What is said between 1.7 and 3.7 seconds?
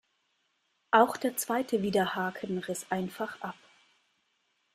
Widerhaken riss einfach ab.